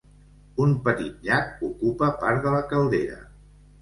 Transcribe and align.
Un 0.63 0.71
petit 0.87 1.21
llac 1.29 1.61
ocupa 1.69 2.11
part 2.25 2.43
de 2.47 2.55
la 2.57 2.67
caldera. 2.73 3.21